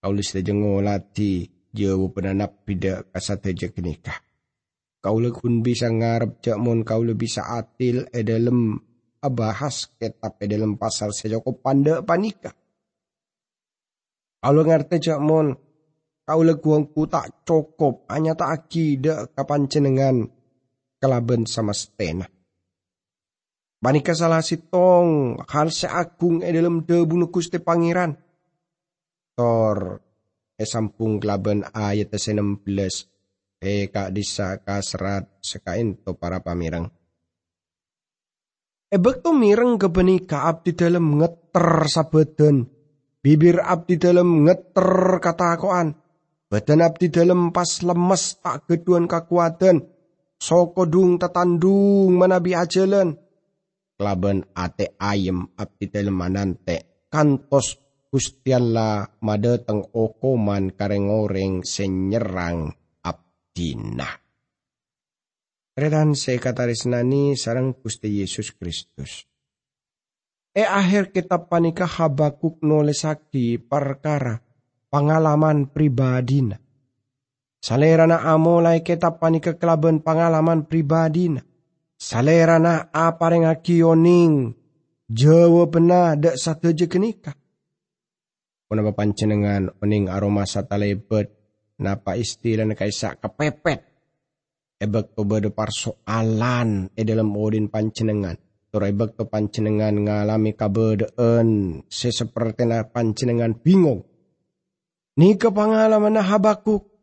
Kaulis 0.03 0.35
saja 0.35 0.51
ngolati 0.51 1.47
jauh 1.71 2.11
penanap 2.11 2.67
pida 2.67 3.07
kasateja 3.07 3.71
kenikah. 3.71 4.19
Kau 4.99 5.15
pun 5.15 5.63
bisa 5.63 5.87
ngarep 5.87 6.43
cak 6.43 6.59
mon 6.59 6.83
kau 6.83 7.07
bisa 7.15 7.55
atil 7.55 8.03
e 8.11 8.19
dalam 8.27 8.83
abahas 9.23 9.95
ketap 9.95 10.35
e 10.43 10.45
dalam 10.51 10.75
pasal 10.75 11.15
sejoko 11.15 11.55
panda 11.63 12.03
panika. 12.03 12.51
Kau 14.43 14.59
ngerti 14.59 15.07
cak 15.07 15.21
mon 15.23 15.55
kau 16.27 16.43
ku 16.91 17.01
tak 17.07 17.47
cukup 17.47 18.03
hanya 18.11 18.35
tak 18.35 18.59
akida 18.59 19.31
kapan 19.31 19.71
cenengan 19.71 20.34
kelaben 21.05 21.45
sama 21.45 21.77
stena. 21.77 22.25
Banika 23.77 24.17
salah 24.17 24.41
tong 24.41 25.37
hal 25.45 25.69
seagung 25.69 26.41
e 26.41 26.49
dalam 26.49 26.81
debu 26.81 27.13
nukuste 27.13 27.61
pangeran. 27.61 28.17
Tor 29.37 30.01
e 30.57 30.65
sampung 30.65 31.21
kelaben 31.21 31.61
ayat 31.69 32.09
16 32.09 32.65
e 33.61 33.93
kak 33.93 34.09
disa 34.09 34.57
kasrat 34.65 35.29
sekain 35.37 36.01
to 36.01 36.17
para 36.17 36.41
pamirang. 36.41 36.89
E 38.89 38.97
to 38.97 39.29
mireng 39.37 39.77
kebenika 39.77 40.49
abdi 40.49 40.73
dalam 40.73 41.21
ngeter 41.21 41.85
sabeden. 41.85 42.65
Bibir 43.21 43.61
abdi 43.61 44.01
dalam 44.01 44.49
ngeter 44.49 45.21
katakoan. 45.21 45.93
Badan 46.49 46.81
abdi 46.81 47.13
dalam 47.13 47.53
pas 47.53 47.81
lemes 47.85 48.41
tak 48.41 48.65
geduan 48.69 49.05
kakuatan 49.05 49.94
soko 50.39 50.85
dung 50.85 51.17
tetandung 51.17 52.15
manabi 52.15 52.55
ajalan. 52.55 53.15
Kelaban 53.95 54.43
ate 54.51 54.99
ayem 54.99 55.47
abdi 55.55 55.87
manante 56.11 57.07
kantos 57.07 57.79
gustiala 58.11 59.07
madeteng 59.23 59.81
okoman 59.95 60.75
karengoreng 60.75 61.63
senyerang 61.63 62.75
dina. 63.55 64.11
Redan 65.75 66.11
saya 66.15 66.39
kata 66.43 66.67
resnani 66.67 67.39
sarang 67.39 67.71
Gusti 67.79 68.19
Yesus 68.19 68.51
Kristus. 68.51 69.23
E 70.55 70.63
akhir 70.63 71.11
kitab 71.11 71.51
panika 71.51 71.83
Habakuk 71.83 72.63
nolesaki 72.63 73.59
perkara 73.59 74.39
pengalaman 74.87 75.71
pribadina. 75.71 76.59
Salerana 77.65 78.21
amolai 78.21 78.85
kitab 78.85 79.17
panika 79.17 79.57
kelaban 79.57 80.05
pengalaman 80.05 80.69
pribadina. 80.69 81.41
Salerana 81.97 82.93
apa 82.93 83.33
yang 83.33 83.57
yoning 83.57 84.53
Jawa 85.09 85.65
benar 85.65 86.13
dak 86.13 86.37
satu 86.37 86.69
je 86.77 86.85
kenika. 86.85 87.33
Kenapa 88.69 88.93
pancenengan 88.93 89.81
oning 89.81 90.13
aroma 90.13 90.45
satalebet 90.45 91.33
napa 91.81 92.13
istilah 92.13 92.69
kaisa 92.77 93.17
kepepet. 93.17 93.81
Ebek 94.77 95.17
bade 95.25 95.49
persoalan 95.49 96.93
e 96.93 97.01
dalam 97.01 97.33
odin 97.33 97.71
pancenengan 97.71 98.37
Turebek 98.75 99.15
to 99.15 99.23
pancenengan 99.31 100.03
ngalami 100.03 100.51
kabedeen, 100.51 101.79
seseperti 101.87 102.67
na 102.67 102.83
pancenengan 102.83 103.55
bingung. 103.55 104.03
Ni 105.15 105.39
pengalaman 105.39 106.19
na 106.19 106.27
habakuk, 106.27 106.94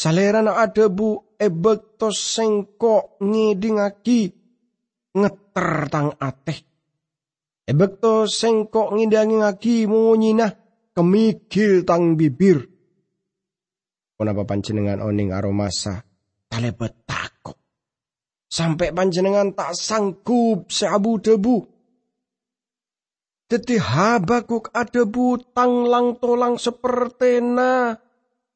salera 0.00 0.40
na 0.40 0.56
adebu 0.64 1.36
ebek 1.36 2.00
to 2.00 2.08
sengko 2.08 3.20
ngidingaki, 3.20 4.32
ngeter 5.12 5.68
tang 5.92 6.16
ateh. 6.16 6.58
Ebek 7.68 7.92
to 8.00 8.24
sengko 8.24 8.96
ngidangi 8.96 9.36
ngaki 9.44 9.84
munyina, 9.84 10.48
kemikil 10.96 11.84
tang 11.84 12.16
bibir. 12.16 12.64
Kenapa 14.16 14.44
pancenengan 14.48 15.04
oning 15.04 15.32
aromasa, 15.32 16.00
talebet 16.48 17.04
takut 17.04 17.56
sampai 18.50 18.90
panjenengan 18.90 19.54
tak 19.54 19.78
sanggup 19.78 20.68
seabu 20.68 21.22
debu. 21.22 21.58
Teti 23.50 23.78
habakuk 23.78 24.70
adebu 24.70 25.38
tanglang 25.54 26.18
tolang 26.22 26.54
seperti 26.54 27.42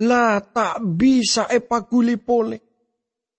lah 0.03 0.43
tak 0.43 0.83
bisa 0.83 1.47
epaguli 1.47 2.19
pole. 2.19 2.59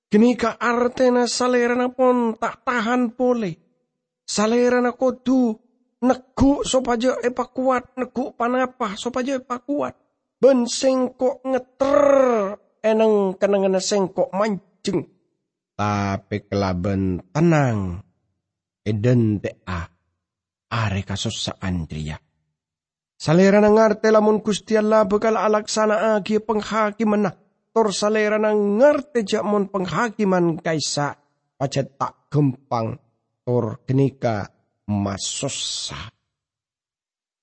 Genika 0.08 0.56
artena 0.56 1.28
salerana 1.28 1.92
pun 1.92 2.40
tak 2.40 2.64
tahan 2.64 3.12
pole. 3.18 3.52
Salerana 4.24 4.96
kodu 4.96 5.52
negu 6.06 6.64
sopaja 6.64 7.20
epa 7.20 7.52
kuat, 7.52 8.00
negu 8.00 8.32
panapa 8.38 8.96
sopaja 8.96 9.36
epa 9.42 9.60
kuat. 9.60 9.94
Ben 10.40 10.64
sengkok 10.64 11.44
ngeter 11.44 12.02
eneng 12.86 13.36
kenangan 13.36 13.82
sengkok 13.82 14.30
mancing 14.32 15.16
tapi 15.76 16.48
kelaben 16.48 17.20
tenang 17.36 18.00
eden 18.88 19.44
a 19.68 19.84
are 20.72 21.02
kasos 21.04 21.52
sa 21.52 21.54
Andria. 21.60 22.16
Salera 23.26 23.58
na 23.58 23.74
ngarte 23.74 24.14
lamun 24.14 24.38
Gusti 24.38 24.78
Allah 24.78 25.02
bekal 25.10 25.34
alaksana 25.34 26.14
agi 26.14 26.38
penghakiman 26.38 27.26
na. 27.26 27.34
Tor 27.74 27.90
salera 27.90 28.38
na 28.38 28.54
ngarte 28.54 29.26
jamon 29.26 29.66
penghakiman 29.66 30.62
kaisa 30.62 31.18
pacet 31.58 31.98
tak 31.98 32.30
gempang 32.30 32.94
tor 33.42 33.82
kenika 33.82 34.46
masosa. 34.86 36.14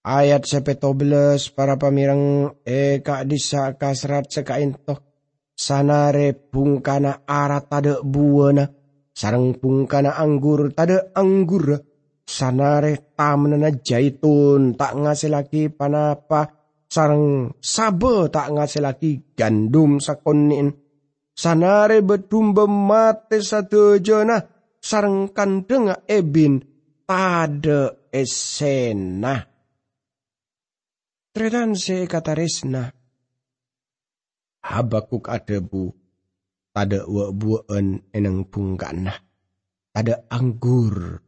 Ayat 0.06 0.46
sepetobeles 0.46 1.50
para 1.50 1.74
pamirang 1.74 2.54
eka 2.62 3.26
disa 3.26 3.74
kasrat 3.74 4.30
sekaintoh 4.30 5.02
sanare 5.50 6.30
pungkana 6.30 7.26
ara 7.26 7.58
tade 7.58 7.98
buana 8.06 8.70
sarang 9.10 9.58
pungkana 9.58 10.14
anggur 10.14 10.70
tade 10.78 11.10
anggur 11.18 11.82
sanare 12.26 13.14
tamnana 13.18 13.70
jaitun 13.70 14.78
tak 14.78 14.92
ngasih 14.98 15.30
lagi 15.30 15.68
panapa. 15.68 16.48
Sarang 16.92 17.56
sabe 17.56 18.28
tak 18.28 18.52
ngasih 18.52 18.84
lagi 18.84 19.32
gandum 19.32 19.96
sakonin. 19.96 20.68
Sanare 21.32 22.04
bedumbe 22.04 22.68
mate 22.68 23.40
jona 24.04 24.36
sarang 24.76 25.32
kandenga 25.32 26.04
ebin 26.04 26.60
tade 27.08 28.10
esena. 28.12 29.40
Tredan 31.32 31.72
se 31.72 32.04
kataresna 32.04 32.92
Habakuk 34.62 35.26
adebu 35.26 35.90
tada 36.70 37.02
wa 37.08 37.34
buan 37.34 37.98
enang 38.14 38.46
pungkana. 38.46 39.10
Tada 39.92 40.28
anggur 40.30 41.18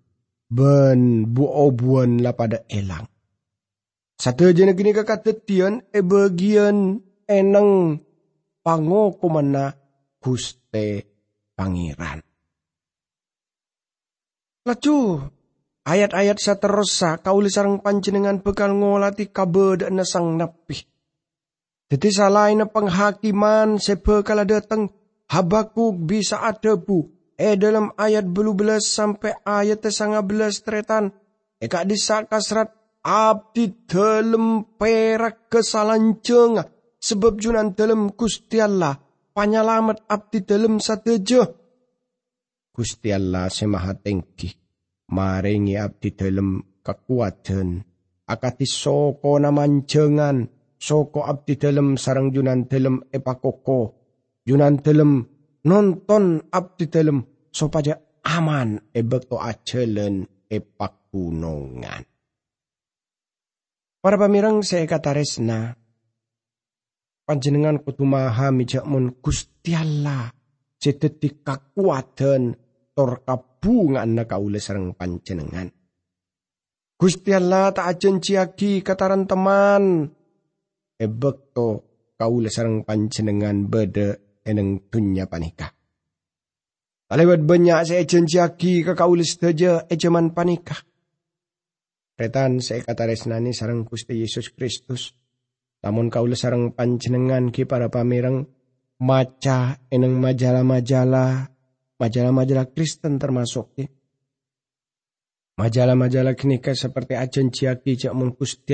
ben 0.55 1.27
buo 1.35 1.75
buan 1.75 2.23
la 2.23 2.31
pada 2.39 2.63
elang. 2.71 3.11
Satu 4.15 4.55
jenis 4.55 4.79
gini 4.79 4.95
kakatetian 4.95 5.91
e 5.91 6.01
bagian 6.07 7.03
enang 7.27 7.99
pango 8.63 9.19
kumana 9.19 9.75
kuste 10.23 11.11
pangeran. 11.59 12.23
Lacu, 14.65 15.21
ayat-ayat 15.85 16.39
saterosa 16.41 17.21
kauli 17.21 17.51
sarang 17.51 17.83
panjenengan 17.83 18.41
bekal 18.41 18.73
ngolati 18.73 19.29
kabeda 19.29 19.93
nasang 19.93 20.41
napih 20.41 20.81
jadi 21.95 22.09
salain 22.11 22.65
penghakiman 22.65 23.79
sebekala 23.79 24.43
datang 24.43 24.91
Habakuk 25.31 26.05
bisa 26.05 26.43
ada 26.43 26.75
bu. 26.75 27.14
Eh 27.35 27.59
dalam 27.59 27.91
ayat 27.99 28.31
belu 28.31 28.55
belas 28.55 28.87
sampai 28.87 29.35
ayat 29.43 29.83
tesanga 29.83 30.23
belas 30.23 30.63
tretan. 30.63 31.11
Eka 31.59 31.83
eh, 31.83 31.87
disa 31.91 32.23
kasrat 32.31 32.71
abdi 33.03 33.75
dalam 33.87 34.77
perak 34.79 35.51
kesalanceng. 35.51 36.63
Sebab 37.05 37.37
junan 37.37 37.77
dalam 37.77 38.15
Gusti 38.15 38.63
Allah. 38.63 38.97
Abdi 39.35 40.39
dalam 40.47 40.79
satejo. 40.79 41.43
Gusti 42.71 43.11
Allah 43.11 43.51
semaha 43.51 43.93
tengki. 43.99 44.49
Maringi 45.11 45.75
abdi 45.75 46.15
dalam 46.15 46.63
kekuatan. 46.81 47.83
Akati 48.25 48.65
soko 48.65 49.37
namanjengan 49.37 50.49
soko 50.85 51.25
abdi 51.25 51.57
dalam 51.57 51.97
sarang 51.97 52.29
junan 52.29 52.69
dalam 52.69 53.01
epakoko 53.09 53.97
junan 54.45 54.77
dalam 54.85 55.25
nonton 55.65 56.49
abdi 56.53 56.87
dalam. 56.89 57.25
Sopaja 57.55 57.95
aman. 58.27 58.91
Ebek 58.91 59.31
to 59.31 59.37
acelen 59.39 60.27
epakunongan 60.51 62.15
para 64.05 64.21
pamirang 64.21 64.61
saya 64.61 64.85
kata 64.85 65.17
resna 65.17 65.73
panjenengan 67.25 67.81
kutu 67.81 68.05
maha 68.05 68.53
mijakmun 68.53 69.17
Gusti 69.17 69.73
Allah 69.73 70.29
ceteti 70.77 71.41
kakuatan 71.41 72.53
tor 72.93 73.25
kabungan 73.25 74.13
na 74.13 74.29
kaule 74.29 74.61
sarang 74.61 74.93
panjenengan. 74.93 75.73
Gusti 77.01 77.33
Allah 77.33 77.73
tak 77.73 77.97
ajen 77.97 78.21
ciaki 78.21 78.85
kataran 78.85 79.25
teman. 79.25 80.05
Ebekto 81.01 81.69
kaula 82.21 82.53
sarang 82.53 82.85
pancenengan 82.85 83.73
bede 83.73 84.24
eneng 84.45 84.87
dunya 84.93 85.27
panikah. 85.27 85.73
Kalewat 87.05 87.45
banyak 87.45 87.81
saya 87.85 88.03
jenjaki 88.05 88.81
ke 88.81 88.93
kaulis 88.97 89.37
saja 89.37 89.85
ejaman 89.89 90.33
panikah. 90.33 90.81
Retan 92.15 92.63
saya 92.63 92.81
kata 92.87 93.11
resnani 93.11 93.51
sarang 93.51 93.83
Gusti 93.85 94.23
Yesus 94.23 94.55
Kristus. 94.55 95.13
Namun 95.85 96.09
kaulis 96.09 96.41
sarang 96.41 96.73
pancenengan 96.73 97.53
ki 97.53 97.69
para 97.69 97.93
pamirang 97.93 98.49
maca 99.03 99.85
eneng 99.93 100.17
majalah-majalah 100.17 101.51
majalah-majalah 102.01 102.67
Kristen 102.73 103.21
termasuk 103.21 103.67
ki. 103.77 103.85
Majalah-majalah 105.55 106.35
kini 106.35 106.59
seperti 106.59 107.15
ajen 107.15 107.53
ciaki 107.55 107.95
cak 107.95 108.15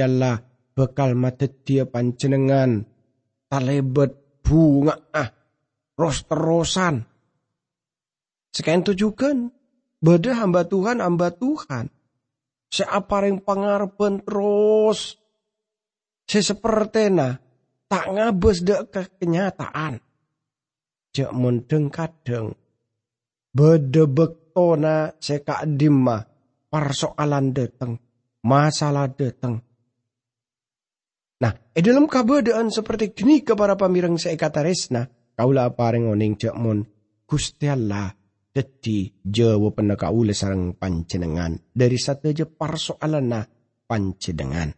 Allah 0.01 0.41
bekal 0.73 1.13
dia 1.67 1.85
panjenengan 1.85 2.89
talebet 3.53 4.41
bunga 4.41 4.97
ah 5.13 5.40
ros 6.01 6.25
terosan 6.25 7.05
sekian 8.57 8.81
tujukan 8.81 9.53
beda 10.01 10.33
hamba 10.41 10.65
Tuhan 10.65 11.05
hamba 11.05 11.29
Tuhan. 11.37 11.93
Siapa 12.71 13.27
yang 13.27 13.43
pengarpen 13.43 14.23
terus? 14.23 15.19
Seperti 16.23 17.11
na 17.11 17.35
tak 17.91 18.15
ngabes 18.15 18.63
dek 18.63 18.83
ke 18.95 19.03
kenyataan. 19.19 19.99
Cek 21.11 21.35
mundeng 21.35 21.91
kadeng. 21.91 22.55
Beda 23.51 24.07
bektona 24.07 25.11
seka 25.19 25.67
dimma 25.67 26.23
persoalan 26.71 27.51
dateng 27.51 27.99
masalah 28.47 29.11
dateng. 29.11 29.61
Nah, 31.41 31.53
e 31.73 31.81
dalam 31.81 32.05
keadaan 32.05 32.69
seperti 32.69 33.17
ini 33.25 33.41
kepada 33.41 33.75
pamirang 33.75 34.21
resna, 34.21 35.09
Kaula 35.41 35.73
apareng 35.73 36.13
oning 36.13 36.37
cek 36.37 36.53
mon 36.53 36.85
Gusti 37.25 37.65
Allah 37.65 38.13
dadi 38.53 39.09
jawa 39.25 39.73
pena 39.73 39.97
kaula 39.97 40.37
sarang 40.37 40.77
panjenengan 40.77 41.57
dari 41.73 41.97
satu 41.97 42.29
je 42.29 42.45
persoalan 42.45 43.41
panjenengan. 43.89 44.69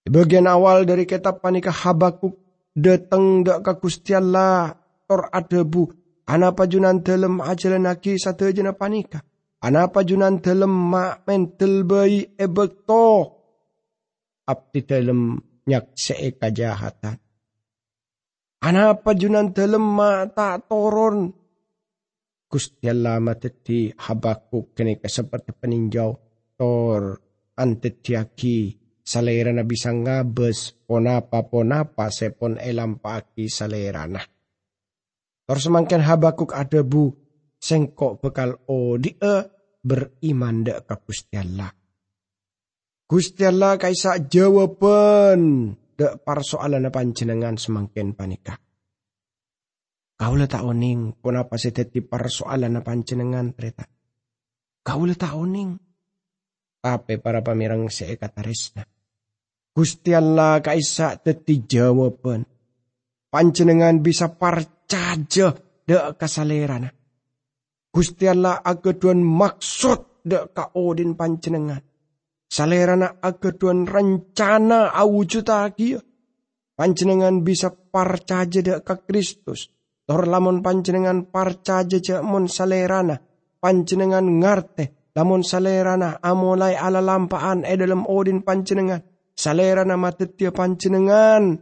Di 0.00 0.08
bagian 0.08 0.48
awal 0.48 0.88
dari 0.88 1.04
kitab 1.04 1.44
panika 1.44 1.68
Habakuk 1.68 2.40
dateng 2.72 3.44
dak 3.44 3.60
ka 3.60 3.76
Gusti 3.76 4.16
Allah 4.16 4.80
tor 5.04 5.28
adebu 5.28 5.92
ana 6.24 6.56
pajunan 6.56 7.04
dalem 7.04 7.44
ajalan 7.44 7.84
aki 7.84 8.16
satu 8.16 8.48
jena 8.48 8.72
panika. 8.72 9.20
Ana 9.60 9.92
pajunan 9.92 10.40
dalem 10.40 10.72
mak 10.72 11.28
mentel 11.28 11.84
bayi 11.84 12.32
ebekto. 12.32 13.28
Abdi 14.48 14.80
dalem 14.88 15.36
nyak 15.68 15.92
see 15.92 16.32
kajahatan. 16.32 17.23
Ana 18.64 18.96
pajunan 18.96 19.52
dalem 19.52 19.84
mak 19.84 20.32
tak 20.32 20.72
toron. 20.72 21.28
Gusti 22.48 22.88
Allah 22.88 23.20
mateti 23.20 23.92
habakuk 23.92 24.72
kini 24.72 24.96
seperti 25.04 25.52
peninjau 25.52 26.16
tor 26.56 27.20
antetiaki 27.60 28.72
salera 29.04 29.52
na 29.52 29.68
bisa 29.68 29.92
ngabes 29.92 30.80
ponapa 30.88 31.44
ponapa 31.44 32.08
sepon 32.08 32.56
elam 32.56 33.04
paki 33.04 33.52
salera 33.52 34.08
na. 34.08 34.24
Tor 35.44 35.60
semangkin 35.60 36.00
habakuk 36.00 36.56
ada 36.56 36.80
bu 36.80 37.12
sengkok 37.60 38.24
bekal 38.24 38.56
o 38.64 38.96
di 38.96 39.12
e 39.12 39.36
beriman 39.84 40.64
dek 40.64 40.88
ke 40.88 40.96
Gusti 41.04 41.36
Allah. 41.36 41.68
Gusti 43.04 43.44
Allah 43.44 43.76
kaisa 43.76 44.24
jawaban 44.24 45.76
dek 45.94 46.26
persoalan 46.26 46.90
panjenengan 46.90 47.54
semangkin 47.54 48.18
panika. 48.18 48.58
Kau 50.14 50.34
tak 50.46 50.62
oning 50.62 51.18
kenapa 51.18 51.58
seteti 51.58 51.98
persoalan 51.98 52.78
panjenengan. 52.86 53.50
Kau 54.84 55.02
tak 55.10 55.34
oning. 55.34 55.74
Tapi 56.84 57.14
para 57.18 57.40
pamirang 57.40 57.88
seekataresna. 57.88 58.84
Gusti 59.74 60.14
Allah 60.14 60.62
kaisa 60.62 61.18
teti 61.18 61.66
jawaban. 61.66 62.46
Panjenengan 63.26 63.98
bisa 63.98 64.30
parcaja 64.30 65.50
dek 65.82 66.14
kasalerana. 66.14 66.94
Gusti 67.90 68.30
Allah 68.30 68.62
ageduan 68.62 69.18
maksud 69.18 70.22
dek 70.22 70.54
ka 70.54 70.70
odin 70.78 71.18
panjenengan. 71.18 71.82
Salerana 72.50 73.18
ageduan 73.20 73.88
rencana 73.88 74.94
awujud 74.94 75.46
lagi. 75.48 75.98
Panjenengan 76.74 77.46
bisa 77.46 77.70
parcaja 77.70 78.58
dek 78.58 78.82
ka 78.82 78.98
Kristus. 79.06 79.70
Tor 80.04 80.28
lamun 80.28 80.60
panjenengan 80.60 81.30
parcaja 81.30 82.02
cek 82.02 82.20
mon 82.20 82.50
salerana. 82.50 83.16
Panjenengan 83.62 84.26
ngarte 84.42 85.12
lamun 85.14 85.40
salerana 85.46 86.20
amolai 86.20 86.76
ala 86.76 87.00
lampaan 87.00 87.64
e 87.64 87.72
dalam 87.78 88.04
odin 88.04 88.42
panjenengan 88.42 89.00
salerana 89.32 89.94
matetia 89.96 90.50
panjenengan 90.50 91.56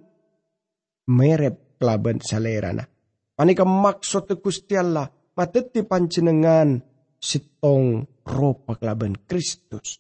merep 1.07 1.79
kelaban 1.79 2.19
salerana. 2.19 2.85
Panika 3.33 3.65
maksud 3.65 4.29
Gusti 4.41 4.75
Allah 4.77 5.07
mateti 5.37 5.83
panjenengan 5.83 6.79
sitong 7.17 8.05
ropa 8.27 8.77
kelaban 8.77 9.17
Kristus. 9.25 9.99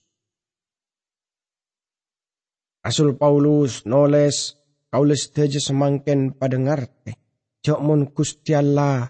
Rasul 2.82 3.14
Paulus 3.14 3.86
noles 3.86 4.58
kaules 4.90 5.30
teje 5.30 5.62
semangken 5.62 6.34
pada 6.34 6.58
ngarte. 6.58 7.14
Jok 7.62 7.78
mon 7.78 8.10
Gusti 8.10 8.58
Allah 8.58 9.06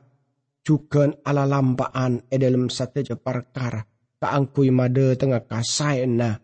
juga 0.61 1.09
ala 1.25 1.49
lampaan 1.49 2.29
e 2.29 2.37
dalam 2.37 2.69
sateja 2.69 3.17
perkara 3.17 3.81
kaangkui 4.23 4.71
made 4.71 5.19
tengah 5.19 5.43
kasai 5.49 6.07
na 6.07 6.37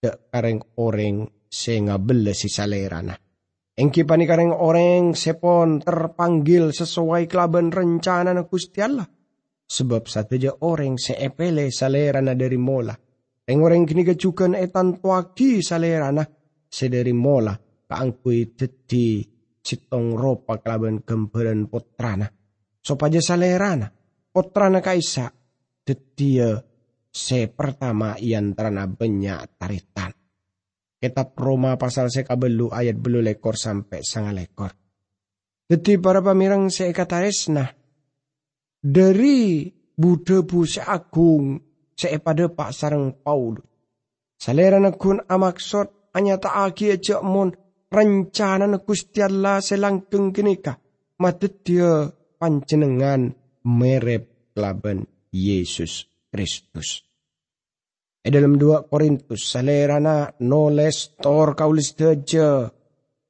de 0.00 0.10
kareng 0.32 0.64
oreng 0.80 1.28
se 1.46 1.78
ngabele 1.78 2.32
si 2.34 2.50
salerana. 2.50 3.14
Engki 3.74 4.02
pani 4.08 4.24
kareng 4.24 4.50
oreng 4.50 5.12
sepon 5.12 5.84
terpanggil 5.84 6.72
sesuai 6.72 7.28
kelaban 7.30 7.68
rencana 7.68 8.32
na 8.34 8.42
Gusti 8.48 8.80
Allah. 8.80 9.06
Sebab 9.64 10.08
satu 10.08 10.40
je 10.40 10.50
orang 10.50 10.96
seepele 10.96 11.68
salerana 11.68 12.32
dari 12.32 12.56
mola. 12.56 12.94
Orang 13.44 13.84
kini 13.84 14.08
kecukan 14.08 14.56
etan 14.56 14.96
tuaki 14.96 15.60
salerana 15.60 16.24
sedari 16.64 17.12
mola 17.12 17.52
kaangkui 17.84 18.56
teti 18.56 19.20
citong 19.60 20.16
ropa 20.16 20.64
kelaban 20.64 21.04
gemperan 21.04 21.68
putrana. 21.68 22.24
Sopaja 22.80 23.20
salerana 23.20 23.92
putrana 24.32 24.80
kaisa 24.80 25.28
tetia 25.84 26.56
se 27.12 27.52
pertama 27.52 28.16
ian 28.16 28.56
terana 28.56 28.88
banyak 28.88 29.60
taritan. 29.60 30.12
Kitab 30.96 31.36
Roma 31.36 31.76
pasal 31.76 32.08
sekabelu 32.08 32.72
ayat 32.72 32.96
belu 32.96 33.20
lekor 33.20 33.60
sampai 33.60 34.00
sangat 34.00 34.34
lekor. 34.40 34.72
Jadi 35.68 36.00
para 36.00 36.24
pamirang 36.24 36.72
nah 37.52 37.68
dari 38.80 39.68
Buddha 39.94 40.42
bu 40.42 40.64
seagung 40.64 41.60
pada 41.96 42.50
pak 42.50 42.70
sarang 42.74 43.14
Paulus. 43.22 43.64
Salera 44.34 44.76
nakun 44.82 45.24
amaksot 45.24 46.12
hanya 46.14 46.36
tak 46.36 46.54
aki 46.54 46.98
aja 46.98 47.22
mon 47.24 47.54
rencana 47.88 48.66
na 48.66 48.78
Gusti 48.82 49.22
Allah 49.22 49.62
selangkeng 49.62 50.34
kenika. 50.34 50.76
Matet 51.22 51.62
dia 51.62 52.10
panjenengan 52.38 53.30
merep 53.64 54.52
kelaban 54.52 55.06
Yesus 55.30 56.06
Kristus. 56.28 57.06
E 58.24 58.28
dalam 58.32 58.56
dua 58.56 58.82
Korintus 58.88 59.52
salerana 59.52 60.32
noles 60.42 61.12
tor 61.20 61.52
kaulis 61.52 61.92
deja 61.92 62.66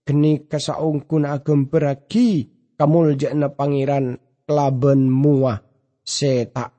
keni 0.07 0.47
kasaungkun 0.47 1.27
agem 1.27 1.67
beragi 1.67 2.47
kamul 2.79 3.19
jana 3.19 3.51
pangeran 3.51 4.19
kelaben 4.47 5.11
mua 5.11 5.59
se 6.05 6.47
tak 6.53 6.71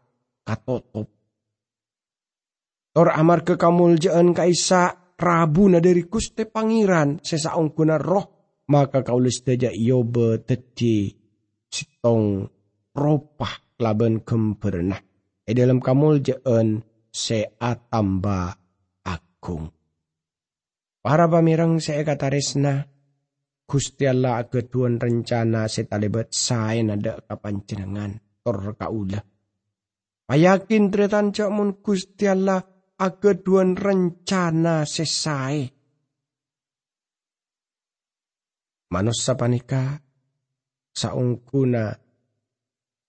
katotop. 0.48 1.14
Tor 2.95 3.12
amar 3.12 3.43
ke 3.43 3.60
kamul 3.60 3.99
jaan 3.99 4.31
kaisa 4.31 5.12
rabu 5.19 5.67
na 5.67 5.84
dari 5.84 6.08
kuste 6.08 6.47
pangeran 6.47 7.19
sesaungkuna 7.19 7.99
roh 7.99 8.36
maka 8.71 9.03
kaulis 9.03 9.43
deja 9.43 9.67
iobe 9.67 10.39
teti 10.47 11.12
sitong 11.67 12.47
ropah 12.95 13.75
kelaben 13.75 14.23
kempernah 14.23 14.97
e 15.43 15.51
dalam 15.51 15.84
kamul 15.84 16.23
jeen 16.23 16.79
se 17.12 17.60
atamba 17.60 18.55
agung. 19.05 19.69
Para 21.05 21.29
pamirang 21.29 21.77
se 21.77 22.01
kataresna, 22.01 22.81
Gusti 23.65 24.05
Allah 24.10 24.41
ageduan 24.41 24.97
rencana 24.97 25.69
se 25.69 25.86
talibat 25.86 26.34
sae 26.34 26.81
nada 26.81 27.21
kapancenengan 27.21 28.41
tor 28.41 28.73
kaula. 28.77 29.21
Payakin 30.25 30.89
tretan 30.89 31.29
mun 31.53 31.77
Gusti 31.86 32.25
ageduan 32.95 33.75
rencana 33.75 34.88
sesae. 34.88 35.67
Manusia 38.95 39.36
panika 39.36 39.99
saungkuna 40.95 41.91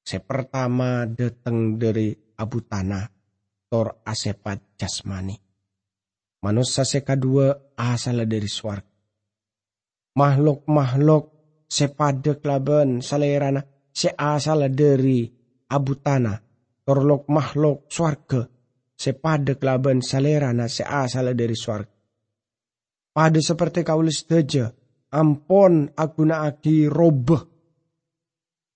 se 0.03 0.19
pertama 0.19 1.07
datang 1.07 1.79
dari 1.79 2.11
abu 2.35 2.59
tanah 2.67 3.07
tor 3.71 4.03
asepat 4.03 4.75
jasmani. 4.75 5.39
Manusia 6.43 6.83
sekadua 6.83 7.75
asal 7.79 8.27
dari 8.27 8.51
suarga. 8.51 8.95
Makhluk-makhluk 10.17 11.25
sepada 11.71 12.39
kelaban 12.39 13.05
salerana 13.05 13.63
se 13.95 14.11
asal 14.11 14.67
dari 14.75 15.31
abu 15.71 15.95
tanah. 15.95 16.43
Torlok 16.87 17.27
makhluk 17.27 17.91
suarga 17.91 18.56
sepada 18.97 19.61
kelaban 19.61 20.01
salerana 20.01 20.67
se 20.73 20.83
asal 20.83 21.37
dari 21.37 21.55
suarga. 21.55 21.93
Pada 23.13 23.41
seperti 23.41 23.81
kaulis 23.85 24.25
teja, 24.29 24.73
ampon 25.13 25.89
aku 25.93 26.25
naaki 26.25 26.89
robeh 26.89 27.41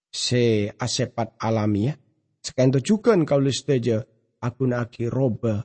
se 0.09 0.69
asepat 0.77 1.37
alamiah 1.41 1.97
Sekian 2.41 2.73
juga 2.81 3.13
kau 3.29 3.37
listeja 3.37 4.01
aku 4.41 4.65
naki 4.65 5.13
roba 5.13 5.61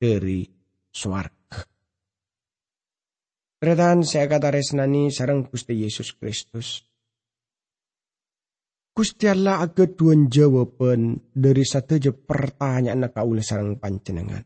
dari 0.00 0.48
swarga. 0.88 1.60
Redan 3.60 4.04
saya 4.04 4.28
kata 4.28 4.52
resnani 4.52 5.12
sarang 5.12 5.44
Gusti 5.44 5.76
Yesus 5.76 6.16
Kristus. 6.16 6.84
Gusti 8.96 9.28
Allah 9.28 9.60
agak 9.60 10.00
jawaban 10.32 11.20
dari 11.36 11.68
satu 11.68 12.00
je 12.00 12.16
pertanyaan 12.16 13.04
nak 13.04 13.12
kau 13.12 13.36
sarang 13.44 13.76
panjenengan. 13.76 14.40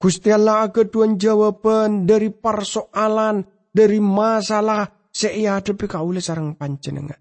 Gusti 0.00 0.32
Allah 0.32 0.64
agak 0.64 0.96
jawaban 1.20 2.08
dari 2.08 2.32
persoalan, 2.32 3.44
dari 3.68 4.00
masalah 4.00 4.88
seia 5.12 5.60
depi 5.60 5.84
kaula 5.84 6.24
sarang 6.24 6.56
panjenengan. 6.56 7.20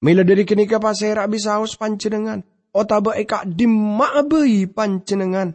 Mila 0.00 0.24
dari 0.24 0.48
kini 0.48 0.64
ke 0.64 0.80
pasera 0.80 1.28
bisa 1.28 1.60
haus 1.60 1.76
panjenengan. 1.76 2.40
Otaba 2.72 3.20
eka 3.20 3.44
dimabei 3.44 4.64
panjenengan. 4.64 5.52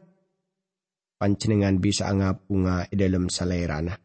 Panjenengan 1.18 1.82
bisa 1.82 2.14
ngapunga 2.14 2.86
di 2.94 2.96
dalam 2.96 3.26
salerana. 3.26 3.98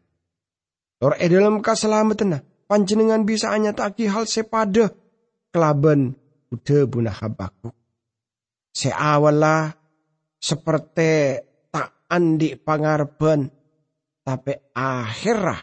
Tor 0.97 1.13
di 1.21 1.29
dalam 1.29 1.61
keselamatan 1.61 2.54
panjenengan 2.65 3.23
bisa 3.25 3.53
hanya 3.53 3.73
taki 3.73 4.09
hal 4.09 4.29
sepada 4.29 4.93
kelaban 5.49 6.17
udah 6.51 6.81
bunah 6.85 7.15
habaku. 7.15 7.69
Seawala 8.75 9.71
seperti 10.35 11.39
tak 11.71 12.05
andi 12.11 12.59
pangarben 12.59 13.47
tapi 14.25 14.53
akhirah 14.75 15.61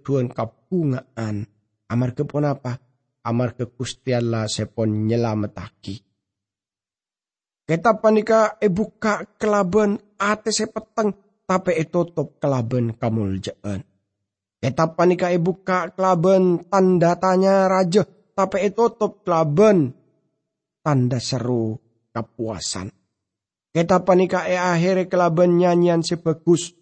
tuan 0.00 0.32
kapungaan 0.32 1.44
Amar 1.90 2.14
ke 2.14 2.22
pun 2.22 2.46
apa? 2.46 2.78
Amar 3.26 3.58
ke 3.58 3.66
sepon 4.46 5.10
nyelametaki. 5.10 5.98
Kita 7.66 7.98
panika 7.98 8.56
e 8.62 8.70
buka 8.70 9.26
kelaben 9.34 9.98
ate 10.14 10.54
sepeteng 10.54 11.10
tapi 11.42 11.74
e 11.82 11.84
tutup 11.90 12.38
kelaben 12.38 12.94
kamuljaan. 12.94 13.89
Kita 14.60 14.92
panika 14.92 15.32
e 15.32 15.40
buka 15.40 15.88
kelaben 15.96 16.68
tanda 16.68 17.16
tanya 17.16 17.64
raja 17.64 18.04
tapi 18.36 18.60
e 18.60 18.68
tutup 18.76 19.24
kelaben 19.24 19.96
tanda 20.84 21.16
seru 21.16 21.80
kepuasan. 22.12 22.92
Kita 23.72 24.04
panika 24.04 24.44
e 24.44 24.60
akhir 24.60 25.08
kelaben 25.08 25.56
nyanyian 25.56 26.04
sebagus. 26.04 26.76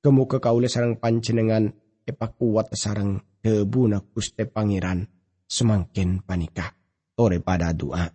Kemu 0.00 0.24
ke 0.30 0.38
kaule 0.38 0.70
sarang 0.70 0.96
panjenengan 0.96 1.68
epak 2.06 2.38
kuat 2.40 2.72
sarang 2.72 3.20
debu 3.42 3.90
na 3.90 4.00
kuste 4.00 4.48
pangeran 4.48 5.04
semakin 5.44 6.22
panika 6.24 6.72
ore 7.18 7.42
pada 7.42 7.74
doa. 7.74 8.08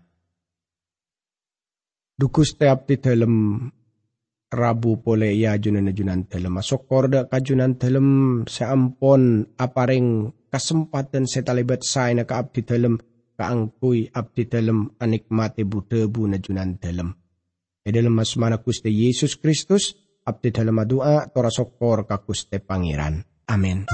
Dukus 2.15 2.55
te 2.55 2.71
abdi 2.71 2.95
dalam 2.95 3.59
rabu 4.53 5.01
pole 5.01 5.33
ya 5.33 5.57
junan 5.57 5.89
junan 5.89 6.29
dalam 6.29 6.57
masuk 6.57 6.85
korda 6.85 7.25
kajunan 7.25 7.75
dalam 7.79 8.07
seampon 8.45 9.49
apareng 9.57 10.31
kesempatan 10.53 11.27
setalibat 11.27 11.83
saya 11.83 12.23
ka 12.23 12.39
abdi 12.39 12.63
dalam 12.63 12.95
kaangkui 13.35 14.15
abdi 14.15 14.47
dalam 14.47 14.95
anikmati 14.97 15.67
debu 15.67 16.21
na 16.31 16.37
junan 16.39 16.79
dalam. 16.79 17.11
E 17.85 17.89
dalam 17.93 18.17
mana 18.17 18.57
kuste 18.63 18.89
Yesus 18.89 19.37
Kristus 19.37 19.93
abdi 20.25 20.49
dalam 20.49 20.81
doa 20.87 21.27
tora 21.29 21.51
sokor 21.51 22.07
ka 22.09 22.23
kuste 22.23 22.57
pangeran. 22.63 23.21
Amin. 23.45 23.85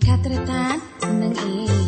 katretan 0.00 0.78
ng 1.04 1.34
ing 1.36 1.81